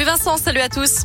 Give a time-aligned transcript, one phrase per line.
[0.00, 1.04] Salut Vincent, salut à tous.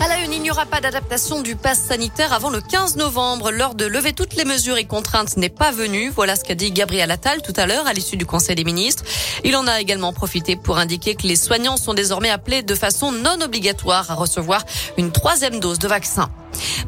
[0.00, 3.50] À la il n'y aura pas d'adaptation du pass sanitaire avant le 15 novembre.
[3.50, 6.10] L'heure de lever toutes les mesures et contraintes n'est pas venue.
[6.10, 9.02] Voilà ce qu'a dit Gabriel Attal tout à l'heure à l'issue du Conseil des ministres.
[9.42, 13.10] Il en a également profité pour indiquer que les soignants sont désormais appelés de façon
[13.10, 14.64] non obligatoire à recevoir
[14.96, 16.30] une troisième dose de vaccin.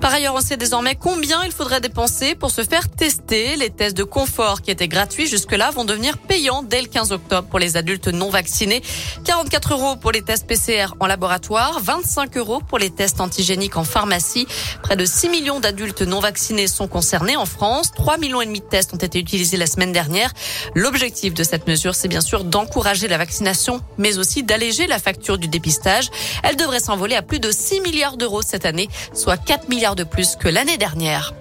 [0.02, 3.54] Par ailleurs, on sait désormais combien il faudrait dépenser pour se faire tester.
[3.54, 7.46] Les tests de confort qui étaient gratuits jusque-là vont devenir payants dès le 15 octobre
[7.48, 8.82] pour les adultes non vaccinés.
[9.24, 13.84] 44 euros pour les tests PCR en laboratoire, 25 euros pour les tests antigéniques en
[13.84, 14.48] pharmacie.
[14.82, 17.92] Près de 6 millions d'adultes non vaccinés sont concernés en France.
[17.94, 20.32] 3 millions et demi de tests ont été utilisés la semaine dernière.
[20.74, 25.38] L'objectif de cette mesure, c'est bien sûr d'encourager la vaccination, mais aussi d'alléger la facture
[25.38, 26.08] du dépistage.
[26.42, 30.04] Elle devrait s'envoler à plus de 6 milliards d'euros cette année, soit 4 milliards de
[30.04, 31.34] plus que l'année dernière.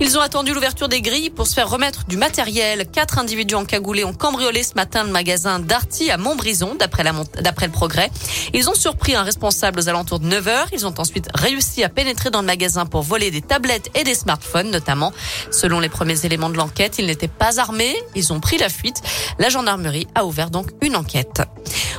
[0.00, 2.86] Ils ont attendu l'ouverture des grilles pour se faire remettre du matériel.
[2.90, 8.10] Quatre individus encagoulés ont cambriolé ce matin le magasin Darty à Montbrison, d'après le progrès.
[8.52, 10.66] Ils ont surpris un responsable aux alentours de 9 heures.
[10.72, 14.14] Ils ont ensuite réussi à pénétrer dans le magasin pour voler des tablettes et des
[14.14, 15.12] smartphones, notamment.
[15.50, 17.96] Selon les premiers éléments de l'enquête, ils n'étaient pas armés.
[18.14, 19.02] Ils ont pris la fuite.
[19.38, 21.42] La gendarmerie a ouvert donc une enquête.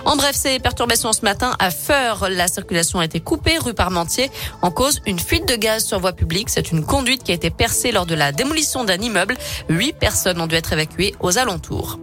[0.05, 4.31] En bref, ces perturbations ce matin à Feur, la circulation a été coupée rue Parmentier
[4.61, 6.49] en cause une fuite de gaz sur voie publique.
[6.49, 9.37] C'est une conduite qui a été percée lors de la démolition d'un immeuble.
[9.69, 11.99] Huit personnes ont dû être évacuées aux alentours.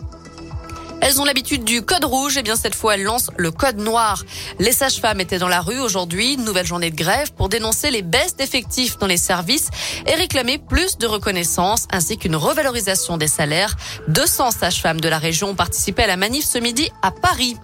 [1.01, 2.37] Elles ont l'habitude du code rouge.
[2.37, 4.25] Et eh bien, cette fois, elles lancent le code noir.
[4.59, 6.37] Les sages-femmes étaient dans la rue aujourd'hui.
[6.37, 9.69] Nouvelle journée de grève pour dénoncer les baisses d'effectifs dans les services
[10.07, 13.77] et réclamer plus de reconnaissance ainsi qu'une revalorisation des salaires.
[14.09, 17.57] 200 sages-femmes de la région ont participé à la manif ce midi à Paris.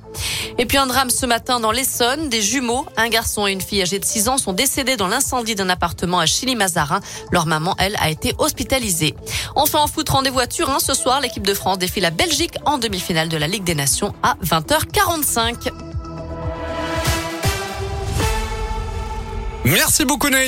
[0.59, 2.29] Et puis un drame ce matin dans l'Essonne.
[2.29, 5.55] Des jumeaux, un garçon et une fille âgée de 6 ans sont décédés dans l'incendie
[5.55, 7.01] d'un appartement à Chili-Mazarin.
[7.33, 9.15] Leur maman, elle, a été hospitalisée.
[9.55, 11.21] Enfin en foot, rendez-vous à Turin ce soir.
[11.21, 15.71] L'équipe de France défie la Belgique en demi-finale de la Ligue des Nations à 20h45.
[19.65, 20.39] Merci beaucoup Naï.